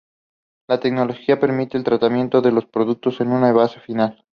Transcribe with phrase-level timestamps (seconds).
[0.67, 4.25] La tecnología permite el tratamiento de los productos en su envase final.